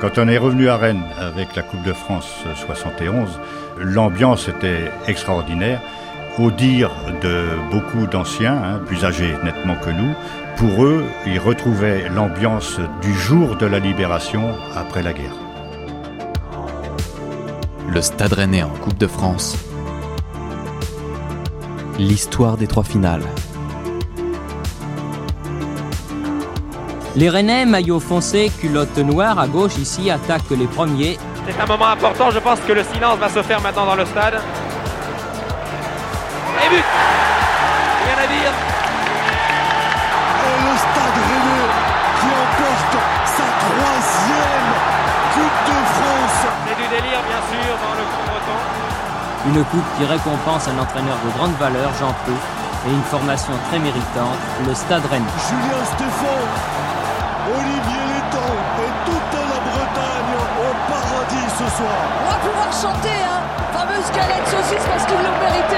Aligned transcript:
Quand 0.00 0.18
on 0.18 0.28
est 0.28 0.36
revenu 0.36 0.68
à 0.68 0.76
Rennes 0.76 1.04
avec 1.18 1.56
la 1.56 1.62
Coupe 1.62 1.82
de 1.82 1.94
France 1.94 2.28
71, 2.54 3.40
l'ambiance 3.78 4.46
était 4.46 4.90
extraordinaire. 5.06 5.80
Au 6.38 6.50
dire 6.50 6.90
de 7.22 7.46
beaucoup 7.70 8.06
d'anciens, 8.06 8.62
hein, 8.62 8.80
plus 8.84 9.06
âgés 9.06 9.32
nettement 9.42 9.74
que 9.76 9.88
nous, 9.88 10.12
pour 10.58 10.84
eux, 10.84 11.02
ils 11.26 11.38
retrouvaient 11.38 12.10
l'ambiance 12.10 12.78
du 13.00 13.14
jour 13.14 13.56
de 13.56 13.64
la 13.64 13.78
libération 13.78 14.54
après 14.74 15.02
la 15.02 15.14
guerre. 15.14 15.34
Le 17.88 18.02
Stade 18.02 18.34
Rennais 18.34 18.62
en 18.62 18.68
Coupe 18.68 18.98
de 18.98 19.06
France. 19.06 19.56
L'histoire 21.98 22.58
des 22.58 22.66
trois 22.66 22.84
finales. 22.84 23.22
Les 27.16 27.30
Rennais, 27.30 27.64
maillot 27.64 27.98
foncé, 27.98 28.52
culotte 28.60 28.98
noire 28.98 29.38
à 29.38 29.48
gauche 29.48 29.78
ici, 29.78 30.10
attaquent 30.10 30.50
les 30.50 30.66
premiers. 30.66 31.18
C'est 31.48 31.58
un 31.58 31.64
moment 31.64 31.88
important, 31.88 32.30
je 32.30 32.38
pense 32.38 32.60
que 32.60 32.74
le 32.74 32.84
silence 32.92 33.18
va 33.18 33.30
se 33.30 33.42
faire 33.42 33.58
maintenant 33.62 33.86
dans 33.86 33.94
le 33.94 34.04
stade. 34.04 34.34
Et 36.62 36.68
but 36.68 36.84
Rien 38.04 38.18
à 38.22 38.26
dire 38.26 38.52
Et 40.44 40.56
le 40.60 40.76
stade 40.76 41.18
Rennais 41.26 41.72
qui 42.20 42.28
emporte 42.36 42.94
sa 43.24 43.48
troisième 43.64 44.68
Coupe 45.32 45.60
de 45.68 45.78
France 45.96 46.40
C'est 46.68 46.76
du 46.76 46.88
délire 46.88 47.20
bien 47.24 47.42
sûr 47.48 47.72
dans 47.80 47.94
le 47.96 48.04
breton. 48.28 48.58
Une 49.46 49.64
coupe 49.64 49.88
qui 49.96 50.04
récompense 50.04 50.68
un 50.68 50.78
entraîneur 50.78 51.16
de 51.24 51.30
grande 51.38 51.56
valeur, 51.58 51.92
Jean 51.98 52.12
Pau, 52.26 52.32
et 52.86 52.92
une 52.92 53.02
formation 53.04 53.52
très 53.70 53.78
méritante, 53.78 54.36
le 54.66 54.74
Stade 54.74 55.06
Rennais. 55.10 55.24
Julien 55.48 55.84
Stéphane, 55.84 56.52
Olivier 57.48 58.04
Létang 58.10 58.56
et 58.82 58.92
toute 59.06 59.32
la 59.38 59.60
Bretagne 59.60 60.34
au 60.58 60.70
paradis 60.90 61.48
ce 61.50 61.76
soir. 61.76 61.98
On 62.20 62.30
va 62.30 62.38
pouvoir 62.38 62.72
chanter, 62.72 63.18
hein 63.22 63.40
Fameuse 63.72 64.10
galette 64.10 64.46
saucisse 64.48 64.84
parce 64.84 65.06
qu'ils 65.06 65.16
l'ont 65.16 65.38
mérité. 65.40 65.76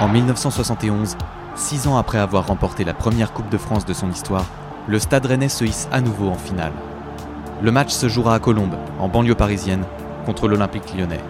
En 0.00 0.08
1971, 0.08 1.16
six 1.56 1.88
ans 1.88 1.96
après 1.96 2.18
avoir 2.18 2.46
remporté 2.46 2.84
la 2.84 2.94
première 2.94 3.32
Coupe 3.32 3.48
de 3.48 3.58
France 3.58 3.84
de 3.84 3.94
son 3.94 4.10
histoire, 4.10 4.44
le 4.86 5.00
Stade 5.00 5.26
Rennais 5.26 5.48
se 5.48 5.64
hisse 5.64 5.88
à 5.90 6.00
nouveau 6.00 6.28
en 6.28 6.34
finale. 6.34 6.72
Le 7.60 7.72
match 7.72 7.90
se 7.90 8.08
jouera 8.08 8.34
à 8.34 8.38
Colombes, 8.38 8.76
en 9.00 9.08
banlieue 9.08 9.34
parisienne, 9.34 9.84
contre 10.26 10.46
l'Olympique 10.46 10.94
lyonnais. 10.96 11.22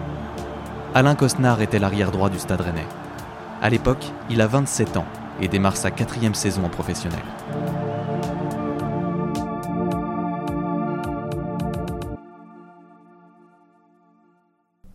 Alain 0.93 1.15
Cosnard 1.15 1.61
était 1.61 1.79
l'arrière 1.79 2.11
droit 2.11 2.29
du 2.29 2.37
Stade 2.37 2.61
Rennais. 2.61 2.85
À 3.65 3.69
l'époque, 3.71 4.05
il 4.29 4.41
a 4.41 4.45
27 4.45 4.95
ans 4.97 5.07
et 5.41 5.47
démarre 5.47 5.75
sa 5.75 5.89
quatrième 5.89 6.35
saison 6.35 6.65
en 6.65 6.69
professionnel. 6.69 7.23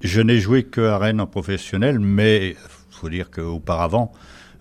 Je 0.00 0.20
n'ai 0.20 0.38
joué 0.38 0.62
que 0.62 0.82
à 0.82 0.98
Rennes 0.98 1.20
en 1.20 1.26
professionnel, 1.26 1.98
mais 1.98 2.50
il 2.50 2.56
faut 2.90 3.08
dire 3.08 3.32
qu'auparavant, 3.32 4.12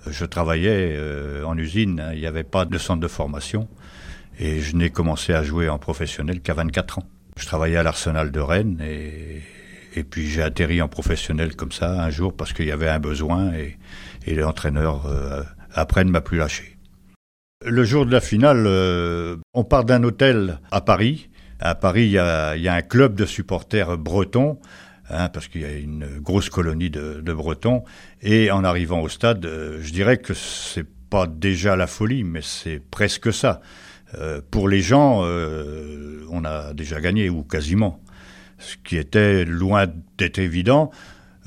je 0.08 0.26
travaillais 0.26 0.96
euh, 0.98 1.44
en 1.44 1.56
usine, 1.56 2.04
il 2.14 2.20
n'y 2.20 2.26
avait 2.26 2.44
pas 2.44 2.66
de 2.66 2.80
centre 2.80 3.02
de 3.02 3.08
formation, 3.08 3.68
et 4.40 4.60
je 4.60 4.76
n'ai 4.76 4.90
commencé 4.90 5.34
à 5.34 5.44
jouer 5.44 5.70
en 5.70 5.78
professionnel 5.78 6.42
qu'à 6.42 6.56
24 6.56 6.98
ans. 6.98 7.06
Je 7.38 7.46
travaillais 7.46 7.78
à 7.78 7.84
l'Arsenal 7.84 8.32
de 8.32 8.40
Rennes, 8.40 8.82
et, 8.84 9.44
et 9.95 10.04
puis 10.04 10.28
j'ai 10.28 10.42
atterri 10.42 10.82
en 10.82 10.88
professionnel 10.88 11.56
comme 11.56 11.72
ça 11.72 12.04
un 12.04 12.09
jour 12.09 12.36
parce 12.36 12.54
qu'il 12.54 12.66
y 12.66 12.72
avait 12.72 12.90
un 12.90 13.00
besoin, 13.00 13.54
et, 13.54 13.78
et 14.26 14.36
l'entraîneur, 14.36 15.06
euh, 15.08 15.44
après, 15.73 16.04
ne 16.04 16.12
m'a 16.12 16.22
plus 16.22 16.38
lâché. 16.38 16.78
Le 17.66 17.84
jour 17.84 18.06
de 18.06 18.12
la 18.12 18.22
finale, 18.22 18.66
euh, 18.67 19.36
on 19.54 19.64
part 19.64 19.84
d'un 19.84 20.04
hôtel 20.04 20.60
à 20.72 20.82
Paris. 20.82 21.30
À 21.60 21.76
Paris, 21.76 22.06
il 22.06 22.12
y 22.12 22.17
a, 22.17 22.54
un 22.54 22.82
club 22.82 23.16
de 23.16 23.26
supporters 23.26 23.98
bretons 23.98 24.60
hein, 25.10 25.27
parce 25.27 25.50
qu'il 25.50 25.61
y 25.61 25.66
a 25.66 25.73
une 25.73 26.20
grosse 26.20 26.50
colonie 26.50 26.89
de, 26.89 27.33
Bretons. 27.33 27.83
Et 28.21 28.50
en 28.50 28.64
arrivant 28.64 29.02
au 29.02 29.10
stade, 29.10 29.45
euh, 29.45 29.80
je 29.82 29.92
dirais 29.92 30.17
que 30.17 30.33
c'est 30.33 30.88
pas 31.10 31.27
déjà 31.27 31.76
la 31.76 31.88
folie, 31.88 32.23
mais 32.23 32.42
c'est 32.42 32.80
presque 32.80 33.33
ça. 33.33 33.61
Pour 34.50 34.70
les 34.70 34.82
gens, 34.82 35.21
on 35.21 36.45
a 36.45 36.73
déjà 36.73 37.00
gagné, 37.00 37.30
ou 37.30 37.44
quasiment. 37.44 38.00
Ce 38.59 38.75
qui 38.83 38.97
était 38.97 39.45
loin 39.45 39.86
d'être 40.17 40.39
évident, 40.39 40.92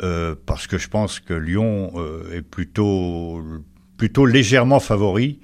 euh, 0.02 0.34
parce 0.46 0.66
que 0.66 0.78
je 0.78 0.88
pense 0.88 1.20
que 1.20 1.34
Lyon 1.34 1.92
est 2.32 2.42
plutôt, 2.42 3.42
plutôt 3.96 4.26
légèrement 4.26 4.80
favori 4.80 5.40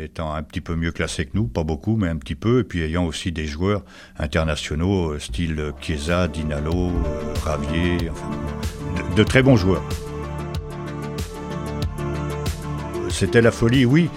étant 0.00 0.32
un 0.34 0.42
petit 0.42 0.60
peu 0.60 0.76
mieux 0.76 0.92
classé 0.92 1.26
que 1.26 1.30
nous, 1.34 1.46
pas 1.46 1.64
beaucoup, 1.64 1.96
mais 1.96 2.08
un 2.08 2.16
petit 2.16 2.34
peu, 2.34 2.60
et 2.60 2.64
puis 2.64 2.82
ayant 2.82 3.04
aussi 3.04 3.32
des 3.32 3.46
joueurs 3.46 3.84
internationaux, 4.18 5.18
style 5.18 5.72
Chiesa, 5.80 6.28
Dinalo, 6.28 6.92
Ravier, 7.42 8.10
enfin, 8.10 8.30
de, 9.10 9.16
de, 9.16 9.22
très 9.24 9.42
bons 9.42 9.56
joueurs. 9.56 9.82
C'était 13.10 13.40
la 13.40 13.50
folie, 13.50 13.84
oui, 13.84 14.08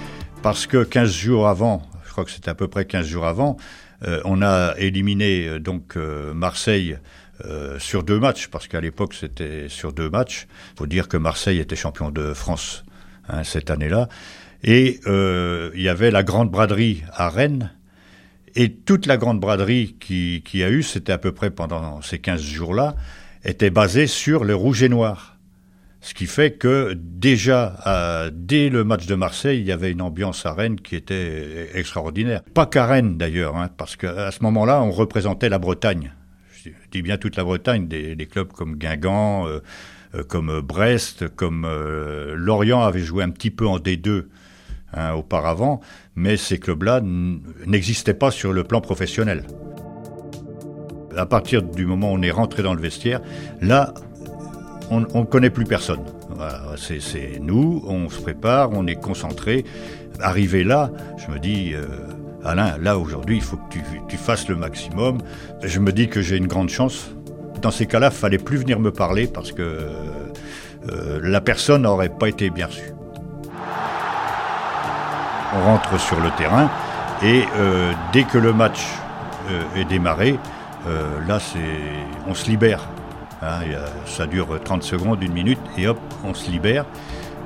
parce 0.41 0.68
que 0.68 0.84
15 0.84 1.12
jours 1.12 1.47
avant, 1.47 1.81
je 2.06 2.12
crois 2.12 2.25
que 2.25 2.31
c'était 2.31 2.50
à 2.50 2.56
peu 2.56 2.68
près 2.68 2.85
15 2.85 3.06
jours 3.06 3.25
avant, 3.25 3.58
euh, 3.58 3.91
on 4.26 4.42
a 4.42 4.76
éliminé 4.78 5.48
euh, 5.48 5.60
donc 5.60 5.96
euh, 5.96 6.34
Marseille 6.34 6.98
sur 7.80 8.04
deux 8.04 8.20
matchs, 8.20 8.50
parce 8.50 8.68
qu'à 8.68 8.82
l'époque 8.82 9.16
c'était 9.16 9.68
sur 9.68 9.94
deux 9.94 10.12
matchs. 10.12 10.46
Il 10.76 10.78
faut 10.78 10.86
dire 10.86 11.08
que 11.08 11.18
Marseille 11.18 11.58
était 11.58 11.76
champion 11.76 12.12
de 12.12 12.36
France 12.36 12.84
hein, 13.28 13.44
cette 13.44 13.72
année-là. 13.72 14.10
Et 14.64 15.00
euh, 15.08 15.72
il 15.74 15.82
y 15.82 15.90
avait 15.90 16.12
la 16.12 16.22
grande 16.22 16.52
braderie 16.52 17.04
à 17.12 17.30
Rennes. 17.30 17.72
Et 18.54 18.72
toute 18.72 19.08
la 19.08 19.18
grande 19.18 19.40
braderie 19.40 19.96
qui, 20.00 20.44
qui 20.46 20.64
a 20.64 20.70
eu, 20.70 20.84
c'était 20.84 21.14
à 21.14 21.18
peu 21.18 21.32
près 21.32 21.50
pendant 21.50 22.04
ces 22.04 22.20
15 22.20 22.40
jours-là, 22.40 22.96
était 23.44 23.72
basée 23.72 24.06
sur 24.06 24.44
le 24.44 24.54
rouge 24.54 24.84
et 24.84 24.90
noir. 24.90 25.40
Ce 26.04 26.16
qui 26.16 26.26
fait 26.26 26.54
que 26.54 26.94
déjà, 26.98 27.78
euh, 27.86 28.32
dès 28.34 28.70
le 28.70 28.84
match 28.84 29.06
de 29.06 29.14
Marseille, 29.14 29.60
il 29.60 29.68
y 29.68 29.72
avait 29.72 29.92
une 29.92 30.02
ambiance 30.02 30.48
à 30.48 30.54
Rennes 30.54 30.80
qui 30.82 30.96
était 30.96 31.70
extraordinaire. 31.76 32.42
Pas 32.56 32.66
qu'à 32.66 32.88
Rennes 32.88 33.18
d'ailleurs, 33.18 33.56
hein, 33.56 33.70
parce 33.78 33.96
qu'à 33.96 34.32
ce 34.32 34.42
moment-là, 34.42 34.82
on 34.82 34.90
représentait 34.90 35.48
la 35.48 35.60
Bretagne. 35.60 36.12
Je 36.66 36.72
dis 36.92 37.04
bien 37.04 37.18
toute 37.18 37.36
la 37.36 37.44
Bretagne, 37.44 37.88
des, 37.88 38.28
clubs 38.30 38.52
comme 38.52 38.78
Guingamp, 38.78 39.48
euh, 39.48 39.60
euh, 40.16 40.24
comme 40.24 40.60
Brest, 40.62 41.28
comme 41.36 41.68
Lorient 42.36 42.82
avait 42.82 43.02
joué 43.02 43.24
un 43.24 43.30
petit 43.30 43.52
peu 43.52 43.68
en 43.68 43.78
D2 43.78 44.26
hein, 44.94 45.14
auparavant, 45.14 45.82
mais 46.16 46.36
ces 46.36 46.58
clubs-là 46.58 47.02
n'existaient 47.04 48.16
pas 48.16 48.32
sur 48.32 48.54
le 48.54 48.64
plan 48.64 48.82
professionnel. 48.82 49.46
À 51.16 51.28
partir 51.28 51.62
du 51.62 51.86
moment 51.86 52.12
où 52.12 52.16
on 52.16 52.22
est 52.24 52.32
rentré 52.32 52.64
dans 52.64 52.74
le 52.74 52.82
vestiaire, 52.82 53.22
là, 53.62 53.94
on 54.91 55.19
ne 55.22 55.25
connaît 55.25 55.50
plus 55.50 55.66
personne. 55.66 56.03
C'est 56.78 57.40
nous, 57.40 57.84
on 57.88 58.09
se 58.09 58.19
prépare, 58.22 58.72
on 58.74 58.88
est 58.88 58.96
concentré. 58.96 59.66
Arrivé 60.19 60.63
là, 60.63 60.91
je 61.18 61.31
me 61.31 61.40
dis, 61.40 61.74
euh, 61.74 61.85
Alain, 62.44 62.78
là 62.79 62.97
aujourd'hui, 62.97 63.38
il 63.38 63.41
faut 63.41 63.57
que 63.57 63.78
tu, 64.07 64.18
fasses 64.18 64.47
le 64.50 64.56
maximum. 64.56 65.19
Je 65.63 65.79
me 65.79 65.91
dis 65.91 66.09
que 66.09 66.22
j'ai 66.22 66.38
une 66.38 66.47
grande 66.47 66.69
chance. 66.69 67.12
Dans 67.62 67.72
ces 67.72 67.85
cas-là, 67.85 68.09
il 68.12 68.18
fallait 68.18 68.38
plus 68.38 68.57
venir 68.57 68.79
me 68.79 68.91
parler 68.91 69.28
parce 69.28 69.52
que 69.52 69.62
euh, 69.62 71.19
la 71.23 71.41
personne 71.41 71.84
n'aurait 71.84 72.09
pas 72.09 72.28
été 72.28 72.50
bien 72.50 72.68
reçue 72.68 72.94
on 75.53 75.66
rentre 75.66 76.00
sur 76.00 76.18
le 76.22 76.29
terrain 76.38 76.69
et 77.22 77.44
euh, 77.58 77.91
dès 78.13 78.23
que 78.23 78.38
le 78.38 78.53
match 78.53 78.79
est 79.75 79.84
démarré, 79.84 80.40
là 81.28 81.40
c'est, 81.41 81.59
on 82.25 82.34
se 82.34 82.50
libère. 82.50 82.88
Hein, 83.41 83.62
ça 84.06 84.28
dure 84.28 84.59
30 84.63 84.84
secondes, 84.84 85.22
une 85.24 85.34
minute 85.34 85.59
et 85.78 85.88
hop, 85.88 86.00
on 86.24 86.34
se 86.34 86.50
libère. 86.50 86.85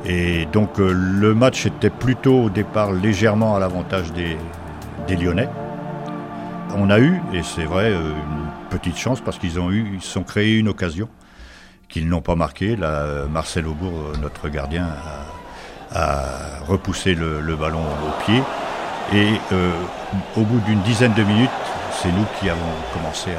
Et 0.05 0.45
donc 0.45 0.77
le 0.77 1.33
match 1.33 1.65
était 1.65 1.89
plutôt 1.89 2.43
au 2.43 2.49
départ 2.49 2.91
légèrement 2.91 3.55
à 3.55 3.59
l'avantage 3.59 4.11
des, 4.13 4.37
Lyonnais. 5.07 5.49
On 6.75 6.89
a 6.89 6.99
eu, 6.99 7.21
et 7.33 7.41
c'est 7.43 7.63
vrai, 7.63 7.91
une 7.93 8.49
petite 8.69 8.97
chance 8.97 9.21
parce 9.21 9.37
qu'ils 9.37 9.59
ont 9.59 9.71
eu, 9.71 9.91
ils 9.93 10.01
sont 10.01 10.23
créés 10.23 10.57
une 10.57 10.67
occasion 10.67 11.07
qu'ils 11.87 12.09
n'ont 12.09 12.21
pas 12.21 12.35
marqué. 12.35 12.75
Là, 12.75 13.25
Marcel 13.31 13.67
Aubourg, 13.67 14.13
notre 14.21 14.49
gardien, 14.49 14.87
a, 15.93 16.59
repoussé 16.67 17.15
le, 17.15 17.55
ballon 17.55 17.79
au 17.79 18.23
pied. 18.25 18.41
Et 19.13 19.39
euh, 19.53 19.71
au 20.35 20.41
bout 20.41 20.59
d'une 20.61 20.81
dizaine 20.81 21.13
de 21.13 21.23
minutes, 21.23 21.49
c'est 21.91 22.11
nous 22.11 22.25
qui 22.39 22.49
avons 22.49 22.59
commencé 22.93 23.31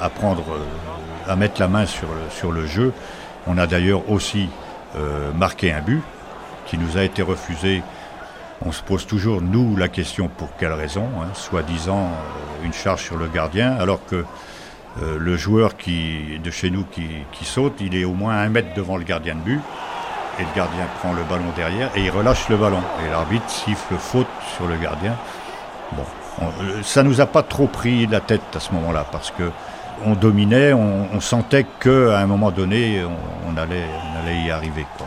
à, 0.00 0.08
prendre, 0.10 0.44
à 1.28 1.36
mettre 1.36 1.60
la 1.60 1.68
main 1.68 1.86
sur 1.86 2.08
le, 2.08 2.30
sur 2.30 2.52
le 2.52 2.66
jeu. 2.66 2.92
On 3.46 3.58
a 3.58 3.66
d'ailleurs 3.66 4.10
aussi 4.10 4.48
euh, 4.96 5.32
marqué 5.32 5.72
un 5.72 5.80
but 5.80 6.02
qui 6.66 6.78
nous 6.78 6.96
a 6.96 7.02
été 7.02 7.22
refusé. 7.22 7.82
On 8.64 8.72
se 8.72 8.82
pose 8.82 9.06
toujours, 9.06 9.42
nous, 9.42 9.76
la 9.76 9.88
question 9.88 10.28
pour 10.28 10.48
quelle 10.58 10.72
raison, 10.72 11.08
hein, 11.20 11.28
soi-disant 11.34 12.10
une 12.64 12.72
charge 12.72 13.02
sur 13.02 13.16
le 13.16 13.26
gardien, 13.28 13.76
alors 13.78 14.00
que 14.06 14.24
euh, 15.02 15.18
le 15.18 15.36
joueur 15.36 15.76
qui, 15.76 16.38
de 16.42 16.50
chez 16.50 16.70
nous 16.70 16.84
qui, 16.90 17.06
qui, 17.32 17.44
saute, 17.44 17.74
il 17.80 17.94
est 17.94 18.04
au 18.04 18.14
moins 18.14 18.38
un 18.38 18.48
mètre 18.48 18.72
devant 18.74 18.96
le 18.96 19.04
gardien 19.04 19.34
de 19.34 19.40
but. 19.40 19.60
et 20.38 20.42
le 20.42 20.48
gardien 20.56 20.86
prend 21.00 21.12
le 21.12 21.22
ballon 21.24 21.44
derrière 21.54 21.90
et 21.94 22.00
il 22.04 22.10
relâche 22.10 22.48
le 22.48 22.56
ballon. 22.56 22.80
Et 23.06 23.10
l'arbitre 23.10 23.48
siffle 23.48 23.94
faute 23.98 24.26
sur 24.56 24.66
le 24.66 24.76
gardien. 24.76 25.14
Bon, 25.92 26.04
on- 26.40 26.82
ça 26.82 27.02
nous 27.02 27.20
a 27.20 27.26
pas 27.26 27.42
trop 27.42 27.66
pris 27.66 28.06
la 28.06 28.20
tête 28.20 28.42
à 28.56 28.60
ce 28.60 28.72
moment-là 28.72 29.04
parce 29.12 29.30
que 29.30 29.50
on 30.04 30.14
dominait, 30.14 30.72
on, 30.72 31.08
on 31.12 31.20
sentait 31.20 31.66
qu'à 31.80 32.18
un 32.18 32.26
moment 32.26 32.50
donné, 32.50 33.02
on, 33.04 33.56
allait, 33.56 33.84
on 34.12 34.26
allait 34.26 34.46
y 34.46 34.50
arriver. 34.50 34.86
Hein. 35.00 35.04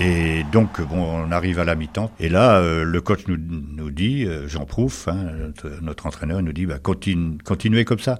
Et 0.00 0.44
donc, 0.50 0.80
bon, 0.80 1.26
on 1.26 1.32
arrive 1.32 1.58
à 1.58 1.64
la 1.64 1.74
mi-temps. 1.74 2.10
Et 2.18 2.28
là, 2.28 2.58
euh, 2.58 2.82
le 2.82 3.00
coach 3.00 3.20
nous, 3.28 3.90
dit, 3.90 4.24
euh, 4.24 4.48
Jean 4.48 4.64
Prouf, 4.64 5.08
hein, 5.08 5.16
notre, 5.82 6.06
entraîneur, 6.06 6.42
nous 6.42 6.52
dit, 6.52 6.66
bah, 6.66 6.78
continue, 6.78 7.36
continuez 7.44 7.84
comme 7.84 7.98
ça. 7.98 8.18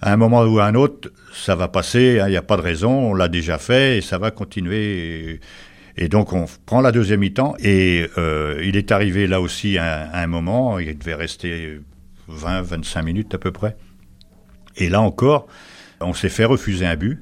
À 0.00 0.12
un 0.12 0.16
moment 0.16 0.42
ou 0.44 0.60
à 0.60 0.66
un 0.66 0.74
autre, 0.74 1.10
ça 1.32 1.56
va 1.56 1.66
passer, 1.68 2.20
hein, 2.20 2.28
il 2.28 2.30
n'y 2.30 2.36
a 2.36 2.42
pas 2.42 2.56
de 2.56 2.62
raison, 2.62 2.92
on 2.92 3.14
l'a 3.14 3.28
déjà 3.28 3.58
fait 3.58 3.98
et 3.98 4.00
ça 4.00 4.18
va 4.18 4.30
continuer. 4.30 5.40
Et, 5.96 6.08
donc, 6.08 6.32
on 6.32 6.44
prend 6.66 6.80
la 6.80 6.92
deuxième 6.92 7.20
mi-temps 7.20 7.56
et 7.58 8.06
euh, 8.18 8.62
il 8.64 8.76
est 8.76 8.92
arrivé 8.92 9.26
là 9.26 9.40
aussi 9.40 9.78
à, 9.78 10.10
un- 10.12 10.26
moment, 10.28 10.78
il 10.78 10.96
devait 10.96 11.14
rester 11.14 11.80
20, 12.28 12.62
25 12.62 13.02
minutes 13.02 13.34
à 13.34 13.38
peu 13.38 13.50
près. 13.50 13.76
Et 14.76 14.88
là 14.88 15.00
encore, 15.00 15.46
on 16.00 16.12
s'est 16.12 16.28
fait 16.28 16.44
refuser 16.44 16.86
un 16.86 16.96
but. 16.96 17.18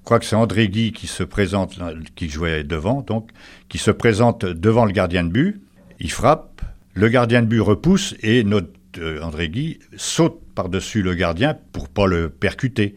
Je 0.00 0.04
crois 0.04 0.18
que 0.18 0.26
c'est 0.26 0.36
André 0.36 0.68
Guy 0.68 0.92
qui 0.92 1.06
se 1.06 1.22
présente, 1.22 1.78
qui 2.14 2.28
jouait 2.28 2.62
devant, 2.62 3.00
donc, 3.00 3.30
qui 3.68 3.78
se 3.78 3.90
présente 3.90 4.44
devant 4.44 4.84
le 4.84 4.92
gardien 4.92 5.24
de 5.24 5.30
but. 5.30 5.62
Il 5.98 6.10
frappe, 6.10 6.60
le 6.92 7.08
gardien 7.08 7.40
de 7.42 7.46
but 7.46 7.60
repousse 7.60 8.14
et 8.22 8.44
notre 8.44 8.68
euh, 8.98 9.22
André 9.22 9.48
Guy 9.48 9.78
saute 9.96 10.40
par-dessus 10.54 11.02
le 11.02 11.14
gardien 11.14 11.56
pour 11.72 11.88
pas 11.88 12.06
le 12.06 12.28
percuter. 12.28 12.96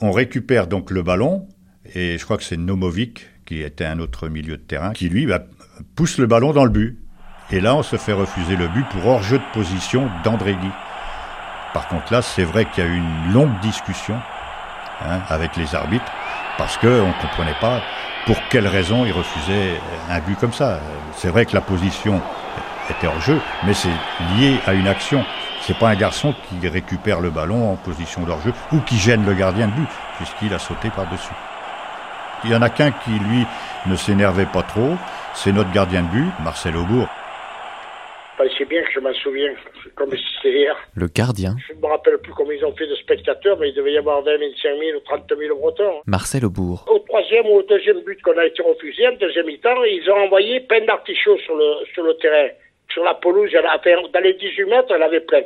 On 0.00 0.12
récupère 0.12 0.66
donc 0.66 0.90
le 0.90 1.02
ballon 1.02 1.48
et 1.94 2.16
je 2.18 2.24
crois 2.24 2.36
que 2.36 2.44
c'est 2.44 2.56
Nomovic 2.56 3.26
qui 3.44 3.60
était 3.62 3.84
un 3.84 3.98
autre 3.98 4.28
milieu 4.28 4.56
de 4.56 4.62
terrain 4.62 4.92
qui 4.92 5.08
lui 5.08 5.28
pousse 5.96 6.18
le 6.18 6.26
ballon 6.26 6.52
dans 6.52 6.64
le 6.64 6.70
but. 6.70 6.98
Et 7.50 7.60
là, 7.60 7.76
on 7.76 7.82
se 7.82 7.96
fait 7.96 8.12
refuser 8.12 8.56
le 8.56 8.68
but 8.68 8.86
pour 8.90 9.06
hors-jeu 9.06 9.38
de 9.38 9.52
position 9.52 10.08
d'André 10.24 10.54
Guy. 10.54 10.70
Par 11.74 11.88
contre, 11.88 12.12
là, 12.12 12.22
c'est 12.22 12.44
vrai 12.44 12.64
qu'il 12.64 12.84
y 12.84 12.86
a 12.86 12.90
eu 12.90 12.96
une 12.96 13.32
longue 13.32 13.58
discussion 13.60 14.14
hein, 15.04 15.18
avec 15.28 15.56
les 15.56 15.74
arbitres 15.74 16.10
parce 16.56 16.78
qu'on 16.78 16.86
ne 16.86 17.20
comprenait 17.20 17.56
pas 17.60 17.80
pour 18.26 18.36
quelle 18.48 18.68
raison 18.68 19.04
ils 19.04 19.12
refusaient 19.12 19.80
un 20.08 20.20
but 20.20 20.38
comme 20.38 20.52
ça. 20.52 20.78
C'est 21.16 21.28
vrai 21.28 21.44
que 21.44 21.52
la 21.52 21.60
position 21.60 22.22
était 22.88 23.08
hors 23.08 23.20
jeu, 23.20 23.40
mais 23.64 23.74
c'est 23.74 23.88
lié 24.36 24.60
à 24.66 24.72
une 24.72 24.86
action. 24.86 25.24
C'est 25.62 25.76
pas 25.76 25.88
un 25.88 25.96
garçon 25.96 26.32
qui 26.48 26.68
récupère 26.68 27.20
le 27.20 27.30
ballon 27.30 27.72
en 27.72 27.76
position 27.76 28.22
d'hors 28.22 28.40
jeu 28.40 28.52
ou 28.72 28.78
qui 28.80 28.96
gêne 28.96 29.26
le 29.26 29.34
gardien 29.34 29.66
de 29.66 29.72
but 29.72 29.88
puisqu'il 30.16 30.54
a 30.54 30.60
sauté 30.60 30.90
par-dessus. 30.90 31.34
Il 32.44 32.50
y 32.50 32.54
en 32.54 32.62
a 32.62 32.68
qu'un 32.68 32.92
qui, 32.92 33.10
lui, 33.10 33.46
ne 33.86 33.96
s'énervait 33.96 34.46
pas 34.46 34.62
trop, 34.62 34.96
c'est 35.34 35.50
notre 35.50 35.72
gardien 35.72 36.02
de 36.02 36.08
but, 36.08 36.30
Marcel 36.44 36.76
Aubourg. 36.76 37.08
Enfin, 38.36 38.50
c'est 38.58 38.64
bien 38.68 38.82
que 38.82 38.90
je 38.90 38.98
m'en 39.00 39.14
souviens, 39.14 39.54
comme 39.94 40.10
si 40.10 40.24
c'était 40.36 40.56
hier. 40.58 40.76
Le 40.96 41.06
gardien, 41.06 41.54
Je 41.68 41.72
ne 41.74 41.78
me 41.80 41.86
rappelle 41.86 42.18
plus 42.18 42.32
combien 42.32 42.54
ils 42.56 42.64
ont 42.64 42.74
fait 42.74 42.86
de 42.88 42.94
spectateurs, 42.96 43.56
mais 43.60 43.68
il 43.68 43.74
devait 43.74 43.92
y 43.92 43.98
avoir 43.98 44.22
20 44.22 44.38
000, 44.38 44.50
25 44.62 44.78
000 44.78 44.96
ou 44.96 45.00
30 45.00 45.32
000 45.38 45.56
Bretons. 45.56 46.00
Marcel 46.06 46.44
Aubourg, 46.44 46.84
Au 46.90 46.98
troisième 46.98 47.46
ou 47.46 47.58
au 47.58 47.62
deuxième 47.62 48.00
but 48.00 48.20
qu'on 48.22 48.36
a 48.36 48.44
été 48.46 48.60
refusé, 48.62 49.06
en 49.06 49.12
deuxième 49.12 49.46
mi-temps, 49.46 49.84
ils 49.84 50.10
ont 50.10 50.16
envoyé 50.24 50.60
plein 50.60 50.80
d'artichauts 50.84 51.38
sur 51.38 51.54
le, 51.54 51.84
sur 51.92 52.02
le 52.02 52.14
terrain. 52.16 52.48
Sur 52.92 53.04
la 53.04 53.14
pelouse, 53.14 53.50
en 53.54 53.64
a- 53.68 53.76
enfin, 53.76 54.02
dans 54.12 54.20
les 54.20 54.34
18 54.34 54.64
mètres, 54.66 54.92
en 54.94 55.00
avait 55.00 55.20
plein. 55.20 55.42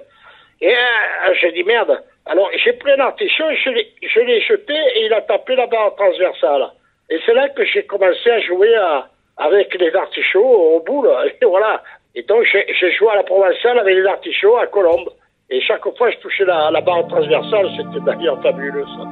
Et 0.60 0.72
euh, 0.72 1.34
j'ai 1.40 1.52
dit 1.52 1.62
merde. 1.64 2.02
Alors 2.26 2.50
j'ai 2.64 2.72
pris 2.72 2.90
un 2.92 3.00
artichaut, 3.00 3.44
je 3.64 3.70
l'ai 3.70 3.92
je 4.02 4.20
l'ai 4.20 4.40
jeté 4.40 4.74
et 4.96 5.06
il 5.06 5.12
a 5.12 5.20
tapé 5.22 5.54
la 5.56 5.66
barre 5.66 5.94
transversale. 5.94 6.68
Et 7.10 7.18
c'est 7.24 7.32
là 7.34 7.48
que 7.50 7.64
j'ai 7.64 7.84
commencé 7.84 8.28
à 8.30 8.40
jouer 8.40 8.74
à- 8.74 9.08
avec 9.36 9.72
les 9.78 9.94
artichauts 9.94 10.42
au 10.44 10.80
bout. 10.80 11.04
là. 11.04 11.24
Et 11.40 11.44
voilà. 11.44 11.82
Et 12.18 12.24
donc 12.28 12.42
j'ai 12.52 12.66
j'ai 12.80 12.92
joué 12.96 13.10
à 13.12 13.14
la 13.14 13.22
provinciale 13.22 13.78
avec 13.78 13.94
les 13.94 14.04
artichauts 14.04 14.56
à 14.56 14.66
Colombe. 14.66 15.08
Et 15.50 15.60
chaque 15.60 15.84
fois 15.96 16.10
je 16.10 16.16
touchais 16.16 16.44
la, 16.44 16.68
la 16.72 16.80
barre 16.80 17.06
transversale, 17.06 17.68
c'était 17.76 18.04
d'ailleurs 18.04 18.42
fabuleux 18.42 18.84
ça. 18.96 19.04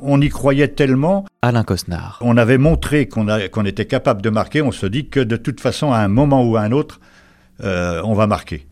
On 0.00 0.18
y 0.22 0.30
croyait 0.30 0.68
tellement 0.68 1.26
Alain 1.42 1.62
Cosnard. 1.62 2.18
On 2.22 2.38
avait 2.38 2.56
montré 2.56 3.06
qu'on 3.06 3.64
était 3.66 3.84
capable 3.84 4.22
de 4.22 4.30
marquer, 4.30 4.62
on 4.62 4.72
se 4.72 4.86
dit 4.86 5.10
que 5.10 5.20
de 5.20 5.36
toute 5.36 5.60
façon, 5.60 5.92
à 5.92 5.98
un 5.98 6.08
moment 6.08 6.42
ou 6.42 6.56
à 6.56 6.62
un 6.62 6.72
autre, 6.72 6.98
euh, 7.62 8.00
on 8.02 8.14
va 8.14 8.26
marquer. 8.26 8.66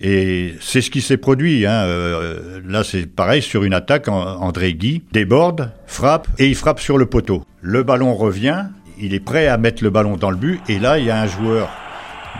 Et 0.00 0.54
c'est 0.60 0.82
ce 0.82 0.90
qui 0.90 1.00
s'est 1.00 1.16
produit. 1.16 1.64
Hein. 1.64 1.84
euh, 1.86 2.60
là, 2.66 2.84
c'est 2.84 3.06
pareil, 3.06 3.40
sur 3.40 3.64
une 3.64 3.72
attaque, 3.72 4.08
André 4.08 4.74
Guy 4.74 5.04
déborde, 5.12 5.70
frappe, 5.86 6.26
et 6.38 6.48
il 6.48 6.54
frappe 6.54 6.80
sur 6.80 6.98
le 6.98 7.06
poteau. 7.06 7.44
Le 7.62 7.82
ballon 7.82 8.14
revient, 8.14 8.64
il 8.98 9.14
est 9.14 9.20
prêt 9.20 9.48
à 9.48 9.56
mettre 9.56 9.82
le 9.82 9.90
ballon 9.90 10.16
dans 10.16 10.30
le 10.30 10.36
but, 10.36 10.60
et 10.68 10.78
là, 10.78 10.98
il 10.98 11.04
y 11.04 11.10
a 11.10 11.20
un 11.20 11.26
joueur 11.26 11.68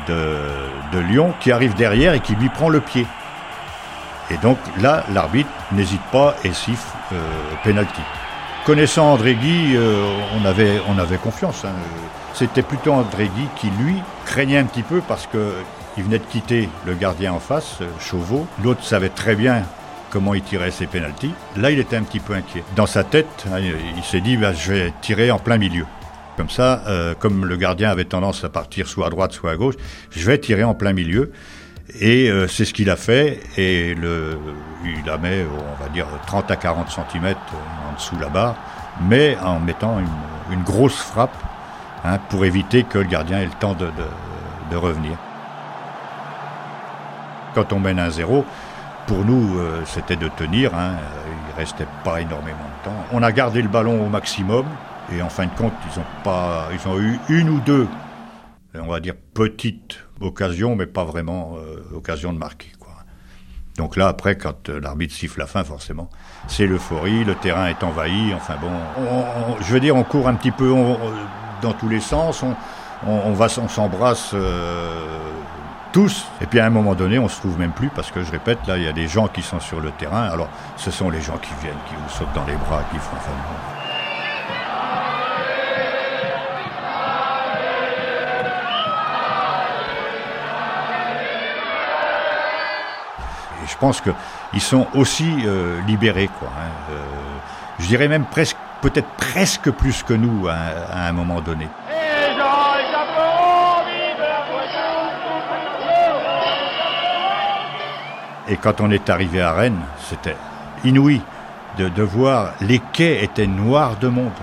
de, 0.08 0.98
Lyon 1.10 1.34
qui 1.40 1.50
arrive 1.50 1.74
derrière 1.74 2.14
et 2.14 2.20
qui 2.20 2.36
lui 2.36 2.48
prend 2.48 2.68
le 2.68 2.80
pied. 2.80 3.04
Et 4.30 4.36
donc 4.38 4.58
là, 4.80 5.04
l'arbitre 5.12 5.50
n'hésite 5.72 6.00
pas 6.12 6.36
et 6.44 6.52
siffle 6.52 6.86
euh, 7.12 7.16
penalty. 7.64 8.00
Connaissant 8.64 9.12
André 9.12 9.34
Guy, 9.34 9.74
euh, 9.74 10.04
on, 10.40 10.46
avait, 10.46 10.80
on 10.88 10.98
avait 10.98 11.16
confiance. 11.16 11.64
hein. 11.64 11.72
C'était 12.32 12.62
plutôt 12.62 12.92
André 12.92 13.28
Guy 13.36 13.46
qui, 13.56 13.70
lui, 13.70 13.96
craignait 14.24 14.58
un 14.58 14.64
petit 14.64 14.82
peu 14.82 15.00
parce 15.06 15.26
que 15.26 15.52
il 15.96 16.04
venait 16.04 16.18
de 16.18 16.24
quitter 16.24 16.68
le 16.86 16.94
gardien 16.94 17.32
en 17.32 17.40
face, 17.40 17.78
Chauveau. 18.00 18.46
L'autre 18.62 18.82
savait 18.84 19.10
très 19.10 19.34
bien 19.34 19.62
comment 20.10 20.34
il 20.34 20.42
tirait 20.42 20.70
ses 20.70 20.86
pénalties. 20.86 21.34
Là, 21.56 21.70
il 21.70 21.78
était 21.78 21.96
un 21.96 22.02
petit 22.02 22.20
peu 22.20 22.34
inquiet. 22.34 22.62
Dans 22.76 22.86
sa 22.86 23.04
tête, 23.04 23.46
hein, 23.52 23.58
il 23.58 23.74
il 23.96 24.04
s'est 24.04 24.20
dit, 24.20 24.36
bah, 24.36 24.52
je 24.52 24.72
vais 24.72 24.92
tirer 25.02 25.30
en 25.30 25.38
plein 25.38 25.58
milieu. 25.58 25.86
Comme 26.36 26.50
ça, 26.50 26.82
euh, 26.88 27.14
comme 27.18 27.44
le 27.46 27.56
gardien 27.56 27.90
avait 27.90 28.04
tendance 28.04 28.42
à 28.44 28.48
partir 28.48 28.88
soit 28.88 29.06
à 29.06 29.10
droite, 29.10 29.32
soit 29.32 29.52
à 29.52 29.56
gauche, 29.56 29.76
je 30.10 30.26
vais 30.26 30.38
tirer 30.38 30.64
en 30.64 30.74
plein 30.74 30.92
milieu. 30.92 31.30
Et 32.00 32.28
euh, 32.30 32.48
c'est 32.48 32.64
ce 32.64 32.74
qu'il 32.74 32.90
a 32.90 32.96
fait. 32.96 33.40
Et 33.56 33.90
il 33.92 35.04
la 35.06 35.16
met, 35.18 35.44
on 35.44 35.82
va 35.82 35.88
dire, 35.90 36.06
30 36.26 36.50
à 36.50 36.56
40 36.56 36.88
cm 36.90 37.34
en 37.88 37.94
dessous 37.94 38.16
la 38.20 38.28
barre, 38.28 38.56
mais 39.08 39.36
en 39.44 39.60
mettant 39.60 39.98
une, 40.50 40.62
grosse 40.64 40.96
frappe 40.96 41.36
hein, 42.04 42.18
pour 42.30 42.44
éviter 42.44 42.82
que 42.84 42.98
le 42.98 43.04
gardien 43.04 43.40
ait 43.40 43.44
le 43.46 43.50
temps 43.60 43.74
de, 43.74 43.86
de- 43.86 44.70
de 44.70 44.76
revenir. 44.76 45.12
Quand 47.54 47.72
on 47.72 47.78
mène 47.80 47.98
un 47.98 48.10
0 48.10 48.44
pour 49.06 49.24
nous, 49.24 49.58
euh, 49.58 49.82
c'était 49.84 50.16
de 50.16 50.28
tenir. 50.28 50.74
Hein, 50.74 50.92
euh, 50.94 51.32
il 51.50 51.58
restait 51.60 51.86
pas 52.02 52.20
énormément 52.20 52.58
de 52.80 52.84
temps. 52.90 52.96
On 53.12 53.22
a 53.22 53.30
gardé 53.30 53.62
le 53.62 53.68
ballon 53.68 54.04
au 54.04 54.08
maximum. 54.08 54.64
Et 55.12 55.20
en 55.22 55.28
fin 55.28 55.46
de 55.46 55.54
compte, 55.54 55.72
ils 55.92 55.98
ont, 56.00 56.04
pas, 56.22 56.68
ils 56.72 56.88
ont 56.88 56.98
eu 56.98 57.18
une 57.28 57.48
ou 57.50 57.60
deux, 57.60 57.86
on 58.74 58.86
va 58.86 59.00
dire, 59.00 59.14
petites 59.34 59.98
occasions, 60.20 60.74
mais 60.76 60.86
pas 60.86 61.04
vraiment 61.04 61.54
euh, 61.58 61.82
occasion 61.96 62.32
de 62.32 62.38
marquer. 62.38 62.72
Quoi. 62.78 62.92
Donc 63.76 63.96
là, 63.96 64.08
après, 64.08 64.36
quand 64.36 64.68
euh, 64.70 64.80
l'arbitre 64.80 65.14
siffle 65.14 65.40
la 65.40 65.46
fin, 65.46 65.62
forcément, 65.64 66.08
c'est 66.48 66.66
l'euphorie, 66.66 67.24
le 67.24 67.34
terrain 67.34 67.66
est 67.66 67.82
envahi. 67.84 68.32
Enfin 68.34 68.54
bon, 68.60 68.70
on- 68.98 69.52
on- 69.52 69.62
je 69.62 69.72
veux 69.72 69.80
dire, 69.80 69.94
on 69.94 70.04
court 70.04 70.26
un 70.28 70.34
petit 70.34 70.50
peu 70.52 70.70
on- 70.70 70.98
dans 71.60 71.72
tous 71.72 71.88
les 71.88 72.00
sens. 72.00 72.42
On, 73.06 73.32
va, 73.34 73.46
on 73.60 73.68
s'embrasse 73.68 74.30
euh, 74.32 75.18
tous. 75.92 76.26
Et 76.40 76.46
puis 76.46 76.58
à 76.60 76.64
un 76.66 76.70
moment 76.70 76.94
donné, 76.94 77.18
on 77.18 77.28
se 77.28 77.38
trouve 77.38 77.58
même 77.58 77.72
plus 77.72 77.88
parce 77.90 78.10
que 78.10 78.22
je 78.22 78.30
répète, 78.30 78.58
là, 78.66 78.78
il 78.78 78.82
y 78.84 78.88
a 78.88 78.92
des 78.92 79.08
gens 79.08 79.28
qui 79.28 79.42
sont 79.42 79.60
sur 79.60 79.80
le 79.80 79.90
terrain. 79.90 80.22
Alors, 80.22 80.48
ce 80.76 80.90
sont 80.90 81.10
les 81.10 81.20
gens 81.20 81.36
qui 81.36 81.52
viennent, 81.60 81.74
qui 81.88 81.94
vous 81.94 82.08
sautent 82.08 82.32
dans 82.34 82.46
les 82.46 82.56
bras, 82.56 82.82
qui 82.90 82.96
font. 82.98 83.16
Enfin, 83.16 83.32
pense 93.84 94.00
qu'ils 94.00 94.62
sont 94.62 94.86
aussi 94.94 95.30
euh, 95.44 95.78
libérés, 95.86 96.30
quoi. 96.38 96.48
hein. 96.48 96.70
Euh, 96.90 96.94
je 97.78 97.86
dirais 97.86 98.08
même 98.08 98.24
presque, 98.24 98.56
peut-être 98.80 99.08
presque 99.18 99.70
plus 99.70 100.02
que 100.02 100.14
nous 100.14 100.48
à, 100.48 100.54
à 100.90 101.08
un 101.08 101.12
moment 101.12 101.42
donné. 101.42 101.68
Et 108.48 108.56
quand 108.56 108.80
on 108.80 108.90
est 108.90 109.10
arrivé 109.10 109.42
à 109.42 109.52
Rennes, 109.52 109.82
c'était 110.08 110.36
inouï 110.84 111.20
de, 111.78 111.88
de 111.90 112.02
voir 112.02 112.52
les 112.62 112.78
quais 112.92 113.22
étaient 113.22 113.46
noirs 113.46 113.96
de 113.96 114.08
monde. 114.08 114.40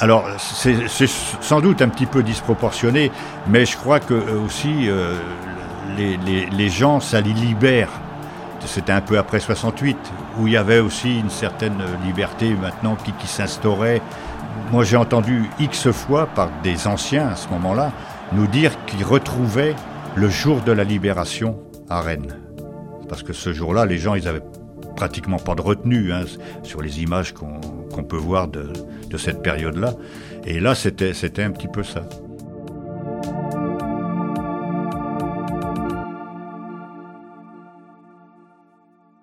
Alors, 0.00 0.26
c'est 0.38 0.86
sans 1.40 1.60
doute 1.60 1.82
un 1.82 1.88
petit 1.88 2.06
peu 2.06 2.22
disproportionné, 2.22 3.10
mais 3.48 3.66
je 3.66 3.76
crois 3.76 3.98
que 3.98 4.14
euh, 4.14 4.40
aussi 4.46 4.88
euh, 4.88 5.14
les, 5.96 6.16
les- 6.18 6.46
les 6.46 6.68
gens, 6.68 7.00
ça 7.00 7.20
les 7.20 7.32
libère. 7.32 7.88
C'était 8.64 8.92
un 8.92 9.00
peu 9.00 9.18
après 9.18 9.40
68, 9.40 9.96
où 10.38 10.46
il 10.46 10.52
y 10.52 10.56
avait 10.56 10.78
aussi 10.80 11.18
une 11.18 11.30
certaine 11.30 11.78
liberté 12.04 12.54
maintenant 12.54 12.96
qui, 12.96 13.12
qui 13.12 13.26
s'instaurait. 13.26 14.02
Moi, 14.70 14.84
j'ai 14.84 14.96
entendu 14.96 15.48
X 15.58 15.90
fois 15.90 16.26
par 16.26 16.50
des 16.62 16.86
anciens 16.86 17.28
à 17.28 17.36
ce 17.36 17.48
moment-là 17.48 17.90
nous 18.32 18.46
dire 18.46 18.72
qu'ils 18.84 19.04
retrouvaient 19.04 19.74
le 20.16 20.28
jour 20.28 20.60
de 20.60 20.72
la 20.72 20.84
libération 20.84 21.56
à 21.88 22.00
Rennes. 22.02 22.36
Parce 23.08 23.22
que 23.22 23.32
ce 23.32 23.52
jour-là, 23.52 23.86
les 23.86 23.96
gens, 23.98 24.14
ils 24.14 24.28
avaient 24.28 24.42
pratiquement 24.98 25.38
pas 25.38 25.54
de 25.54 25.60
retenue 25.60 26.12
hein, 26.12 26.24
sur 26.64 26.82
les 26.82 27.02
images 27.02 27.32
qu'on 27.32 28.02
peut 28.02 28.16
voir 28.16 28.48
de, 28.48 28.72
cette 29.16 29.42
période-là. 29.44 29.94
Et 30.44 30.58
là, 30.58 30.74
c'était 30.74 31.44
un 31.44 31.52
petit 31.52 31.68
peu 31.68 31.84
ça. 31.84 32.08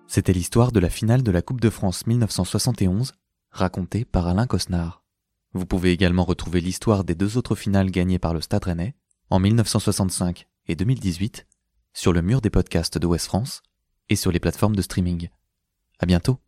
C'était 0.06 0.32
l'histoire 0.32 0.72
de 0.72 0.80
la 0.80 0.88
finale 0.88 1.22
de 1.22 1.30
la 1.30 1.42
Coupe 1.42 1.60
de 1.60 1.68
France 1.68 2.06
1971, 2.06 3.12
racontée 3.50 4.06
par 4.06 4.26
Alain 4.28 4.46
Cosnard. 4.46 5.04
Vous 5.52 5.66
pouvez 5.66 5.92
également 5.92 6.24
retrouver 6.24 6.62
l'histoire 6.62 7.04
des 7.04 7.14
deux 7.14 7.36
autres 7.36 7.54
finales 7.54 7.90
gagnées 7.90 8.18
par 8.18 8.32
le 8.32 8.40
Stade 8.40 8.64
Rennais, 8.64 8.94
en 9.28 9.40
1965 9.40 10.48
et 10.68 10.74
2018, 10.74 11.46
sur 11.92 12.14
le 12.14 12.22
mur 12.22 12.40
des 12.40 12.48
podcasts 12.48 12.96
de 12.96 13.06
West 13.06 13.26
France 13.26 13.62
et 14.08 14.16
sur 14.16 14.32
les 14.32 14.40
plateformes 14.40 14.76
de 14.76 14.80
streaming. 14.80 15.28
À 15.98 16.06
bientôt! 16.06 16.40